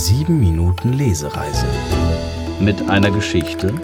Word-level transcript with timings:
7 0.00 0.40
Minuten 0.40 0.94
Lesereise 0.94 1.66
mit 2.58 2.88
einer 2.88 3.10
Geschichte 3.10 3.74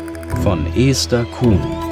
von 0.43 0.65
Esther 0.75 1.27
Kuhn. 1.27 1.86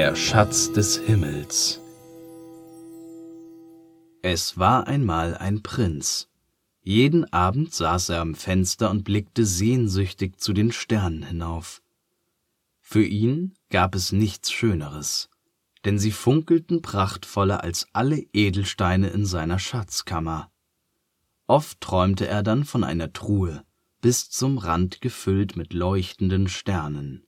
Der 0.00 0.16
Schatz 0.16 0.72
des 0.72 0.96
Himmels 0.96 1.78
Es 4.22 4.56
war 4.56 4.86
einmal 4.86 5.36
ein 5.36 5.62
Prinz. 5.62 6.30
Jeden 6.80 7.30
Abend 7.34 7.74
saß 7.74 8.08
er 8.08 8.22
am 8.22 8.34
Fenster 8.34 8.90
und 8.90 9.04
blickte 9.04 9.44
sehnsüchtig 9.44 10.38
zu 10.38 10.54
den 10.54 10.72
Sternen 10.72 11.22
hinauf. 11.22 11.82
Für 12.80 13.04
ihn 13.04 13.52
gab 13.68 13.94
es 13.94 14.10
nichts 14.10 14.50
Schöneres, 14.50 15.28
denn 15.84 15.98
sie 15.98 16.12
funkelten 16.12 16.80
prachtvoller 16.80 17.62
als 17.62 17.86
alle 17.92 18.24
Edelsteine 18.32 19.10
in 19.10 19.26
seiner 19.26 19.58
Schatzkammer. 19.58 20.50
Oft 21.46 21.78
träumte 21.82 22.26
er 22.26 22.42
dann 22.42 22.64
von 22.64 22.84
einer 22.84 23.12
Truhe, 23.12 23.64
bis 24.00 24.30
zum 24.30 24.56
Rand 24.56 25.02
gefüllt 25.02 25.56
mit 25.56 25.74
leuchtenden 25.74 26.48
Sternen. 26.48 27.26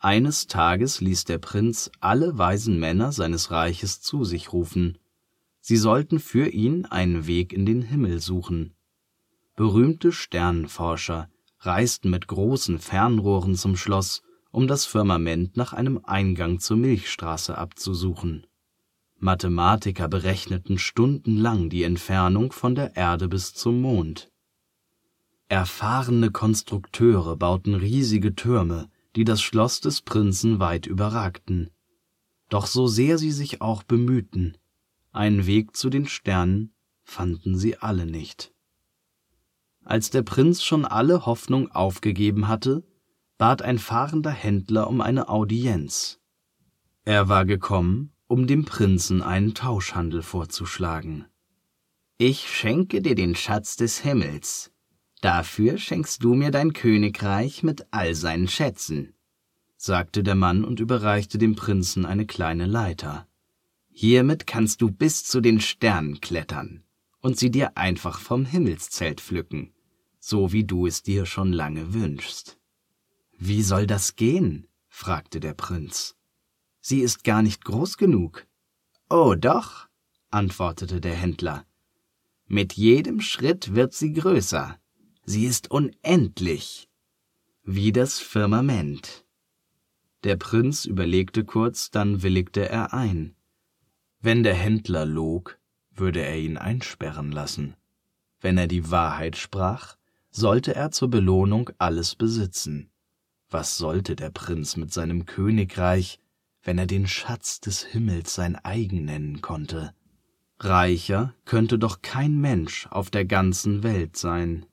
Eines 0.00 0.46
Tages 0.46 1.00
ließ 1.00 1.24
der 1.24 1.38
Prinz 1.38 1.90
alle 2.00 2.38
weisen 2.38 2.78
Männer 2.78 3.10
seines 3.10 3.50
Reiches 3.50 4.00
zu 4.00 4.24
sich 4.24 4.52
rufen. 4.52 4.98
Sie 5.60 5.76
sollten 5.76 6.20
für 6.20 6.48
ihn 6.48 6.86
einen 6.86 7.26
Weg 7.26 7.52
in 7.52 7.66
den 7.66 7.82
Himmel 7.82 8.20
suchen. 8.20 8.74
Berühmte 9.56 10.12
Sternenforscher 10.12 11.28
reisten 11.58 12.10
mit 12.10 12.28
großen 12.28 12.78
Fernrohren 12.78 13.56
zum 13.56 13.76
Schloss, 13.76 14.22
um 14.52 14.68
das 14.68 14.86
Firmament 14.86 15.56
nach 15.56 15.72
einem 15.72 16.00
Eingang 16.04 16.60
zur 16.60 16.76
Milchstraße 16.76 17.58
abzusuchen. 17.58 18.46
Mathematiker 19.18 20.06
berechneten 20.06 20.78
stundenlang 20.78 21.70
die 21.70 21.82
Entfernung 21.82 22.52
von 22.52 22.76
der 22.76 22.94
Erde 22.94 23.26
bis 23.26 23.52
zum 23.52 23.80
Mond. 23.80 24.30
Erfahrene 25.48 26.30
Konstrukteure 26.30 27.36
bauten 27.36 27.74
riesige 27.74 28.36
Türme, 28.36 28.88
die 29.18 29.24
das 29.24 29.42
Schloss 29.42 29.80
des 29.80 30.00
Prinzen 30.00 30.60
weit 30.60 30.86
überragten. 30.86 31.70
Doch 32.48 32.68
so 32.68 32.86
sehr 32.86 33.18
sie 33.18 33.32
sich 33.32 33.60
auch 33.60 33.82
bemühten, 33.82 34.56
einen 35.10 35.44
Weg 35.44 35.74
zu 35.74 35.90
den 35.90 36.06
Sternen 36.06 36.72
fanden 37.02 37.58
sie 37.58 37.76
alle 37.78 38.06
nicht. 38.06 38.54
Als 39.82 40.10
der 40.10 40.22
Prinz 40.22 40.62
schon 40.62 40.84
alle 40.84 41.26
Hoffnung 41.26 41.68
aufgegeben 41.72 42.46
hatte, 42.46 42.84
bat 43.38 43.60
ein 43.60 43.80
fahrender 43.80 44.30
Händler 44.30 44.86
um 44.86 45.00
eine 45.00 45.28
Audienz. 45.28 46.20
Er 47.04 47.28
war 47.28 47.44
gekommen, 47.44 48.12
um 48.28 48.46
dem 48.46 48.66
Prinzen 48.66 49.20
einen 49.20 49.52
Tauschhandel 49.52 50.22
vorzuschlagen. 50.22 51.26
Ich 52.18 52.48
schenke 52.48 53.02
dir 53.02 53.16
den 53.16 53.34
Schatz 53.34 53.74
des 53.74 53.98
Himmels, 53.98 54.70
Dafür 55.20 55.78
schenkst 55.78 56.22
du 56.22 56.34
mir 56.34 56.50
dein 56.50 56.72
Königreich 56.72 57.62
mit 57.62 57.86
all 57.90 58.14
seinen 58.14 58.46
Schätzen, 58.46 59.14
sagte 59.76 60.22
der 60.22 60.36
Mann 60.36 60.64
und 60.64 60.78
überreichte 60.78 61.38
dem 61.38 61.56
Prinzen 61.56 62.06
eine 62.06 62.26
kleine 62.26 62.66
Leiter. 62.66 63.26
Hiermit 63.90 64.46
kannst 64.46 64.80
du 64.80 64.90
bis 64.92 65.24
zu 65.24 65.40
den 65.40 65.60
Sternen 65.60 66.20
klettern 66.20 66.84
und 67.20 67.36
sie 67.36 67.50
dir 67.50 67.76
einfach 67.76 68.20
vom 68.20 68.44
Himmelszelt 68.44 69.20
pflücken, 69.20 69.72
so 70.20 70.52
wie 70.52 70.64
du 70.64 70.86
es 70.86 71.02
dir 71.02 71.26
schon 71.26 71.52
lange 71.52 71.94
wünschst. 71.94 72.58
Wie 73.38 73.62
soll 73.62 73.86
das 73.86 74.14
gehen? 74.14 74.68
fragte 74.88 75.40
der 75.40 75.54
Prinz. 75.54 76.16
Sie 76.80 77.00
ist 77.00 77.24
gar 77.24 77.42
nicht 77.42 77.64
groß 77.64 77.96
genug. 77.96 78.46
Oh 79.10 79.34
doch, 79.34 79.88
antwortete 80.30 81.00
der 81.00 81.14
Händler. 81.14 81.64
Mit 82.46 82.74
jedem 82.74 83.20
Schritt 83.20 83.74
wird 83.74 83.94
sie 83.94 84.12
größer. 84.12 84.78
Sie 85.30 85.44
ist 85.44 85.70
unendlich, 85.70 86.88
wie 87.62 87.92
das 87.92 88.18
Firmament. 88.18 89.26
Der 90.24 90.36
Prinz 90.36 90.86
überlegte 90.86 91.44
kurz, 91.44 91.90
dann 91.90 92.22
willigte 92.22 92.66
er 92.66 92.94
ein. 92.94 93.36
Wenn 94.22 94.42
der 94.42 94.54
Händler 94.54 95.04
log, 95.04 95.58
würde 95.90 96.22
er 96.22 96.38
ihn 96.38 96.56
einsperren 96.56 97.30
lassen. 97.30 97.76
Wenn 98.40 98.56
er 98.56 98.68
die 98.68 98.90
Wahrheit 98.90 99.36
sprach, 99.36 99.98
sollte 100.30 100.74
er 100.74 100.92
zur 100.92 101.10
Belohnung 101.10 101.68
alles 101.76 102.14
besitzen. 102.14 102.88
Was 103.50 103.76
sollte 103.76 104.16
der 104.16 104.30
Prinz 104.30 104.78
mit 104.78 104.94
seinem 104.94 105.26
Königreich, 105.26 106.20
wenn 106.62 106.78
er 106.78 106.86
den 106.86 107.06
Schatz 107.06 107.60
des 107.60 107.84
Himmels 107.84 108.34
sein 108.34 108.56
eigen 108.56 109.04
nennen 109.04 109.42
konnte? 109.42 109.92
Reicher 110.58 111.34
könnte 111.44 111.78
doch 111.78 112.00
kein 112.00 112.40
Mensch 112.40 112.86
auf 112.86 113.10
der 113.10 113.26
ganzen 113.26 113.82
Welt 113.82 114.16
sein. 114.16 114.64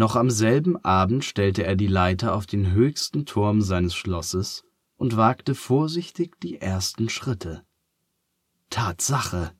Noch 0.00 0.16
am 0.16 0.30
selben 0.30 0.82
Abend 0.82 1.26
stellte 1.26 1.62
er 1.64 1.76
die 1.76 1.86
Leiter 1.86 2.34
auf 2.34 2.46
den 2.46 2.72
höchsten 2.72 3.26
Turm 3.26 3.60
seines 3.60 3.94
Schlosses 3.94 4.64
und 4.96 5.18
wagte 5.18 5.54
vorsichtig 5.54 6.40
die 6.40 6.58
ersten 6.58 7.10
Schritte. 7.10 7.66
Tatsache! 8.70 9.52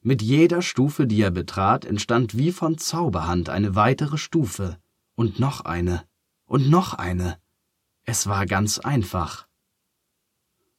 Mit 0.00 0.22
jeder 0.22 0.62
Stufe, 0.62 1.06
die 1.06 1.20
er 1.20 1.30
betrat, 1.30 1.84
entstand 1.84 2.38
wie 2.38 2.52
von 2.52 2.78
Zauberhand 2.78 3.50
eine 3.50 3.74
weitere 3.74 4.16
Stufe 4.16 4.78
und 5.14 5.40
noch 5.40 5.66
eine 5.66 6.04
und 6.46 6.70
noch 6.70 6.94
eine. 6.94 7.36
Es 8.04 8.26
war 8.26 8.46
ganz 8.46 8.78
einfach. 8.78 9.46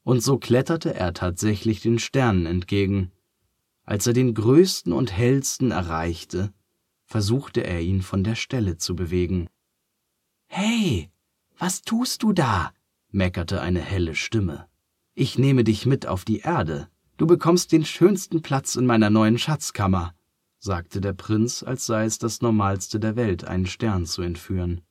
Und 0.02 0.24
so 0.24 0.40
kletterte 0.40 0.96
er 0.96 1.14
tatsächlich 1.14 1.82
den 1.82 2.00
Sternen 2.00 2.48
entgegen. 2.48 3.12
Als 3.84 4.08
er 4.08 4.14
den 4.14 4.34
größten 4.34 4.92
und 4.92 5.12
hellsten 5.12 5.70
erreichte, 5.70 6.52
versuchte 7.08 7.62
er 7.62 7.82
ihn 7.82 8.02
von 8.02 8.24
der 8.24 8.36
Stelle 8.36 8.78
zu 8.78 8.96
bewegen. 8.96 9.48
Hey, 10.48 11.10
was 11.58 11.82
tust 11.82 12.22
du 12.22 12.34
da? 12.34 12.72
meckerte 13.10 13.62
eine 13.62 13.80
helle 13.80 14.14
Stimme. 14.14 14.68
Ich 15.16 15.40
nehme 15.40 15.64
dich 15.64 15.86
mit 15.86 16.06
auf 16.06 16.26
die 16.26 16.40
Erde. 16.40 16.90
Du 17.16 17.26
bekommst 17.26 17.72
den 17.72 17.86
schönsten 17.86 18.42
Platz 18.42 18.76
in 18.76 18.86
meiner 18.86 19.10
neuen 19.10 19.40
Schatzkammer, 19.40 20.14
sagte 20.60 21.02
der 21.02 21.14
Prinz, 21.14 21.64
als 21.64 21.86
sei 21.86 22.04
es 22.06 22.20
das 22.20 22.42
Normalste 22.42 23.00
der 23.00 23.16
Welt, 23.16 23.46
einen 23.46 23.66
Stern 23.66 24.06
zu 24.06 24.22
entführen. 24.22 24.82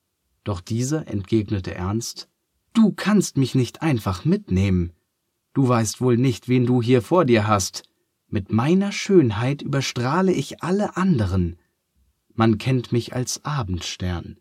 Doch 0.43 0.61
dieser 0.61 1.07
entgegnete 1.07 1.75
ernst 1.75 2.29
Du 2.73 2.93
kannst 2.93 3.37
mich 3.37 3.55
nicht 3.55 3.81
einfach 3.81 4.25
mitnehmen. 4.25 4.93
Du 5.55 5.69
weißt 5.69 6.01
wohl 6.01 6.17
nicht, 6.17 6.49
wen 6.49 6.67
du 6.67 6.83
hier 6.83 7.01
vor 7.01 7.25
dir 7.25 7.47
hast. 7.47 7.85
Mit 8.29 8.53
meiner 8.53 8.93
Schönheit 8.93 9.63
überstrahle 9.63 10.33
ich 10.33 10.63
alle 10.63 10.97
anderen. 10.97 11.57
Man 12.37 12.59
kennt 12.59 12.93
mich 12.93 13.15
als 13.15 13.45
Abendstern, 13.45 14.39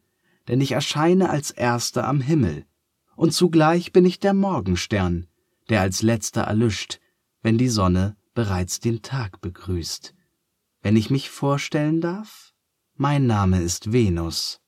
denn 0.49 0.61
ich 0.61 0.73
erscheine 0.73 1.29
als 1.29 1.49
erster 1.51 2.07
am 2.07 2.21
Himmel, 2.21 2.65
und 3.15 3.33
zugleich 3.33 3.93
bin 3.93 4.05
ich 4.05 4.19
der 4.19 4.33
Morgenstern, 4.33 5.27
der 5.69 5.81
als 5.81 6.01
letzter 6.01 6.41
erlischt, 6.41 6.99
wenn 7.41 7.57
die 7.57 7.69
Sonne 7.69 8.17
bereits 8.33 8.81
den 8.81 9.01
Tag 9.01 9.39
begrüßt. 9.39 10.13
Wenn 10.81 10.97
ich 10.97 11.09
mich 11.09 11.29
vorstellen 11.29 12.01
darf, 12.01 12.53
mein 12.95 13.25
Name 13.27 13.61
ist 13.61 13.93
Venus. 13.93 14.61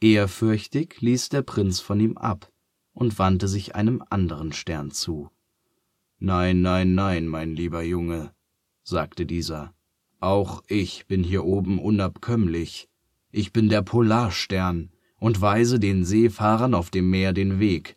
Ehrfürchtig 0.00 1.00
ließ 1.00 1.30
der 1.30 1.42
Prinz 1.42 1.80
von 1.80 1.98
ihm 1.98 2.16
ab 2.18 2.52
und 2.92 3.18
wandte 3.18 3.48
sich 3.48 3.74
einem 3.74 4.04
anderen 4.10 4.52
Stern 4.52 4.90
zu. 4.90 5.30
Nein, 6.18 6.60
nein, 6.60 6.94
nein, 6.94 7.26
mein 7.26 7.54
lieber 7.54 7.82
Junge, 7.82 8.34
sagte 8.82 9.24
dieser, 9.24 9.74
auch 10.20 10.62
ich 10.68 11.06
bin 11.06 11.24
hier 11.24 11.44
oben 11.44 11.78
unabkömmlich. 11.78 12.88
Ich 13.30 13.52
bin 13.52 13.68
der 13.68 13.82
Polarstern 13.82 14.90
und 15.18 15.40
weise 15.40 15.80
den 15.80 16.04
Seefahrern 16.04 16.74
auf 16.74 16.90
dem 16.90 17.10
Meer 17.10 17.32
den 17.32 17.58
Weg. 17.58 17.96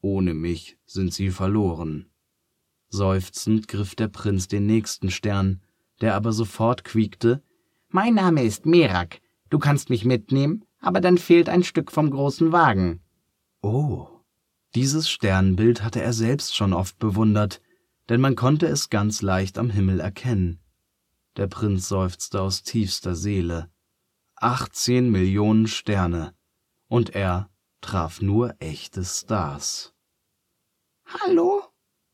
Ohne 0.00 0.34
mich 0.34 0.76
sind 0.84 1.14
sie 1.14 1.30
verloren. 1.30 2.06
Seufzend 2.88 3.68
griff 3.68 3.94
der 3.94 4.08
Prinz 4.08 4.48
den 4.48 4.66
nächsten 4.66 5.10
Stern, 5.10 5.62
der 6.00 6.14
aber 6.14 6.32
sofort 6.32 6.84
quiekte 6.84 7.42
Mein 7.88 8.14
Name 8.14 8.42
ist 8.42 8.66
Merak. 8.66 9.20
Du 9.48 9.58
kannst 9.58 9.88
mich 9.88 10.04
mitnehmen, 10.04 10.64
aber 10.80 11.00
dann 11.00 11.16
fehlt 11.16 11.48
ein 11.48 11.62
Stück 11.62 11.90
vom 11.92 12.10
großen 12.10 12.52
Wagen. 12.52 13.00
Oh. 13.62 14.08
Dieses 14.74 15.08
Sternbild 15.08 15.82
hatte 15.84 16.02
er 16.02 16.12
selbst 16.12 16.56
schon 16.56 16.72
oft 16.72 16.98
bewundert, 16.98 17.60
denn 18.08 18.20
man 18.20 18.36
konnte 18.36 18.66
es 18.66 18.90
ganz 18.90 19.22
leicht 19.22 19.58
am 19.58 19.70
Himmel 19.70 20.00
erkennen. 20.00 20.61
Der 21.36 21.46
Prinz 21.46 21.88
seufzte 21.88 22.40
aus 22.42 22.62
tiefster 22.62 23.14
Seele. 23.14 23.70
Achtzehn 24.36 25.10
Millionen 25.10 25.66
Sterne. 25.66 26.34
Und 26.88 27.14
er 27.14 27.50
traf 27.80 28.20
nur 28.20 28.54
echte 28.60 29.04
Stars. 29.04 29.94
Hallo? 31.06 31.62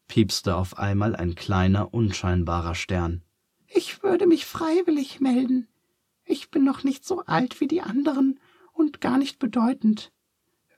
piepste 0.08 0.56
auf 0.56 0.78
einmal 0.78 1.14
ein 1.14 1.34
kleiner, 1.34 1.92
unscheinbarer 1.92 2.74
Stern. 2.74 3.22
Ich 3.66 4.02
würde 4.02 4.26
mich 4.26 4.46
freiwillig 4.46 5.20
melden. 5.20 5.68
Ich 6.24 6.50
bin 6.50 6.64
noch 6.64 6.82
nicht 6.84 7.04
so 7.04 7.24
alt 7.24 7.60
wie 7.60 7.68
die 7.68 7.82
anderen 7.82 8.40
und 8.72 9.00
gar 9.00 9.18
nicht 9.18 9.38
bedeutend. 9.38 10.12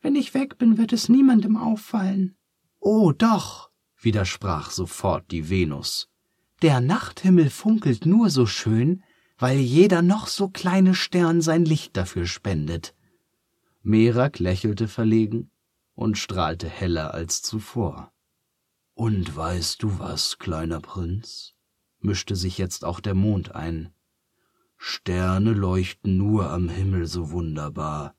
Wenn 0.02 0.16
ich 0.16 0.34
weg 0.34 0.58
bin, 0.58 0.78
wird 0.78 0.92
es 0.92 1.08
niemandem 1.08 1.56
auffallen. 1.56 2.36
Oh 2.80 3.12
doch, 3.12 3.70
widersprach 4.00 4.70
sofort 4.70 5.30
die 5.30 5.48
Venus. 5.48 6.09
Der 6.62 6.80
Nachthimmel 6.80 7.48
funkelt 7.48 8.04
nur 8.04 8.28
so 8.28 8.44
schön, 8.44 9.02
weil 9.38 9.58
jeder 9.58 10.02
noch 10.02 10.26
so 10.26 10.48
kleine 10.48 10.94
Stern 10.94 11.40
sein 11.40 11.64
Licht 11.64 11.96
dafür 11.96 12.26
spendet. 12.26 12.94
Merak 13.82 14.38
lächelte 14.38 14.86
verlegen 14.86 15.50
und 15.94 16.18
strahlte 16.18 16.68
heller 16.68 17.14
als 17.14 17.40
zuvor. 17.40 18.12
Und 18.92 19.34
weißt 19.34 19.82
du 19.82 19.98
was, 19.98 20.38
kleiner 20.38 20.80
Prinz? 20.80 21.54
mischte 22.00 22.36
sich 22.36 22.58
jetzt 22.58 22.84
auch 22.84 23.00
der 23.00 23.14
Mond 23.14 23.54
ein. 23.54 23.94
Sterne 24.76 25.52
leuchten 25.52 26.18
nur 26.18 26.50
am 26.50 26.68
Himmel 26.68 27.06
so 27.06 27.30
wunderbar. 27.30 28.14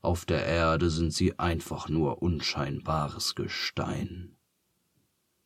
Auf 0.00 0.24
der 0.24 0.46
Erde 0.46 0.88
sind 0.88 1.12
sie 1.12 1.38
einfach 1.38 1.88
nur 1.88 2.22
unscheinbares 2.22 3.34
Gestein. 3.34 4.35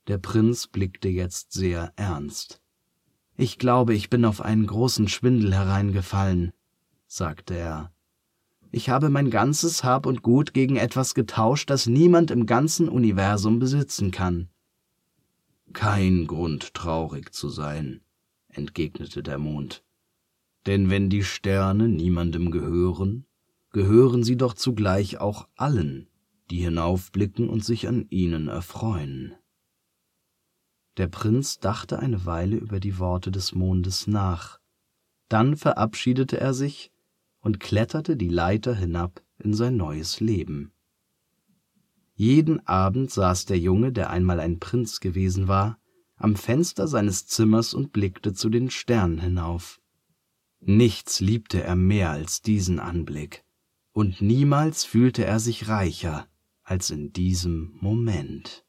Der 0.07 0.19
Prinz 0.19 0.67
blickte 0.67 1.09
jetzt 1.09 1.53
sehr 1.53 1.93
ernst. 1.97 2.61
Ich 3.37 3.59
glaube, 3.59 3.95
ich 3.95 4.11
bin 4.11 4.25
auf 4.25 4.41
einen 4.41 4.67
großen 4.67 5.09
Schwindel 5.09 5.55
hereingefallen, 5.55 6.53
sagte 7.07 7.55
er. 7.55 7.93
Ich 8.73 8.89
habe 8.89 9.11
mein 9.11 9.31
ganzes 9.31 9.83
Hab 9.83 10.07
und 10.07 10.23
Gut 10.23 10.55
gegen 10.55 10.77
etwas 10.77 11.15
getauscht, 11.15 11.71
das 11.71 11.87
niemand 11.87 12.31
im 12.31 12.47
ganzen 12.47 12.89
Universum 12.89 13.59
besitzen 13.59 14.11
kann. 14.11 14.49
Kein 15.73 16.27
Grund, 16.27 16.75
traurig 16.75 17.33
zu 17.33 17.49
sein, 17.49 18.01
entgegnete 18.49 19.23
der 19.23 19.39
Mond. 19.39 19.85
Denn 20.67 20.91
wenn 20.91 21.09
die 21.09 21.25
Sterne 21.25 21.89
niemandem 21.89 22.51
gehören, 22.51 23.25
gehören 23.73 24.23
sie 24.23 24.37
doch 24.37 24.55
zugleich 24.55 25.19
auch 25.19 25.49
allen, 25.57 26.09
die 26.51 26.59
hinaufblicken 26.59 27.49
und 27.49 27.65
sich 27.65 27.89
an 27.89 28.07
ihnen 28.11 28.49
erfreuen. 28.49 29.35
Der 31.01 31.09
Prinz 31.09 31.59
dachte 31.59 31.99
eine 31.99 32.27
Weile 32.27 32.57
über 32.57 32.79
die 32.79 32.99
Worte 32.99 33.31
des 33.31 33.55
Mondes 33.55 34.07
nach, 34.07 34.61
dann 35.31 35.57
verabschiedete 35.57 36.39
er 36.39 36.53
sich 36.53 36.93
und 37.41 37.59
kletterte 37.59 38.19
die 38.19 38.29
Leiter 38.29 38.75
hinab 38.75 39.23
in 39.39 39.55
sein 39.55 39.79
neues 39.79 40.21
Leben. 40.21 40.73
Jeden 42.13 42.67
Abend 42.67 43.11
saß 43.11 43.47
der 43.47 43.59
Junge, 43.59 43.93
der 43.93 44.11
einmal 44.11 44.41
ein 44.41 44.59
Prinz 44.59 45.01
gewesen 45.01 45.49
war, 45.49 45.79
am 46.17 46.37
Fenster 46.37 46.87
seines 46.87 47.27
Zimmers 47.27 47.73
und 47.73 47.95
blickte 47.95 48.35
zu 48.35 48.51
den 48.51 48.69
Sternen 48.69 49.23
hinauf. 49.23 49.81
Nichts 50.61 51.21
liebte 51.21 51.63
er 51.63 51.77
mehr 51.77 52.11
als 52.11 52.43
diesen 52.43 52.79
Anblick, 52.79 53.43
und 53.93 54.21
niemals 54.21 54.85
fühlte 54.85 55.25
er 55.25 55.41
sich 55.41 55.67
reicher 55.67 56.27
als 56.63 56.91
in 56.91 57.15
diesem 57.15 57.79
Moment. 57.81 58.67